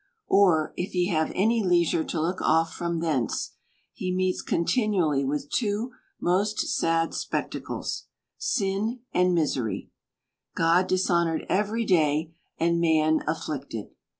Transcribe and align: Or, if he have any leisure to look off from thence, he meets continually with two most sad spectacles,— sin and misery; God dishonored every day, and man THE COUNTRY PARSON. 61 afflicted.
Or, 0.29 0.73
if 0.75 0.93
he 0.93 1.09
have 1.09 1.31
any 1.35 1.63
leisure 1.63 2.03
to 2.03 2.19
look 2.19 2.41
off 2.41 2.73
from 2.73 3.01
thence, 3.01 3.51
he 3.93 4.11
meets 4.11 4.41
continually 4.41 5.23
with 5.23 5.51
two 5.51 5.91
most 6.19 6.57
sad 6.75 7.13
spectacles,— 7.13 8.05
sin 8.39 9.01
and 9.13 9.35
misery; 9.35 9.91
God 10.55 10.87
dishonored 10.87 11.45
every 11.49 11.85
day, 11.85 12.33
and 12.57 12.81
man 12.81 13.17
THE 13.17 13.25
COUNTRY 13.25 13.25
PARSON. 13.25 13.25
61 13.25 13.25
afflicted. 13.59 13.95